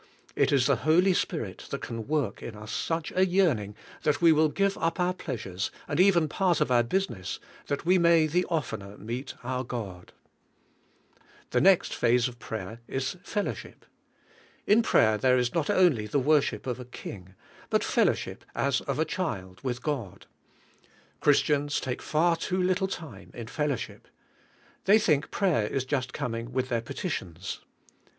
It 0.35 0.51
is 0.51 0.65
the 0.65 0.77
Holy 0.77 1.13
Spirit 1.13 1.67
that 1.69 1.83
can 1.83 2.07
work 2.07 2.41
in 2.41 2.55
us 2.55 2.71
such 2.71 3.11
a 3.15 3.23
yearning 3.23 3.75
that 4.01 4.19
we 4.19 4.31
will 4.31 4.49
give 4.49 4.75
up 4.79 4.99
our 4.99 5.13
pleasures 5.13 5.69
and 5.87 5.99
even 5.99 6.27
part 6.27 6.59
of 6.59 6.71
our 6.71 6.81
busines.^, 6.83 7.37
that 7.67 7.85
we 7.85 7.99
may 7.99 8.25
the 8.25 8.43
oftenermeet 8.49 9.35
our 9.43 9.63
God. 9.63 10.11
The 11.51 11.61
next 11.61 11.93
phase 11.93 12.27
of 12.27 12.39
prayer 12.39 12.79
is 12.87 13.15
fellowship. 13.23 13.85
In 14.65 14.81
prayer 14.81 15.19
there 15.19 15.37
is 15.37 15.53
not 15.53 15.69
only 15.69 16.07
the 16.07 16.17
worship 16.17 16.65
of 16.65 16.79
a 16.79 16.85
king, 16.85 17.35
but 17.69 17.83
fellow 17.83 18.13
ship 18.15 18.43
as 18.55 18.81
of 18.81 18.97
a 18.97 19.05
child 19.05 19.59
with 19.61 19.83
God. 19.83 20.25
Christians 21.19 21.79
take 21.79 22.01
far 22.01 22.35
too 22.35 22.59
little 22.63 22.87
time 22.87 23.29
in 23.35 23.45
fellowship. 23.45 24.07
They 24.85 24.97
think 24.97 25.29
prayer 25.29 25.67
is 25.67 25.85
just 25.85 26.11
coming 26.11 26.51
with 26.51 26.69
their 26.69 26.81
petitions. 26.81 27.59